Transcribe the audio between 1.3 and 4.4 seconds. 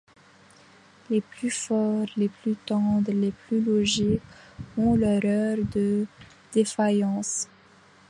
forts, les plus tendres, les plus logiques